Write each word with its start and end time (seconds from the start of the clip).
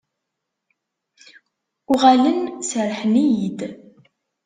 Uɣalen 1.91 2.39
serrḥen-iyi-d. 2.69 3.59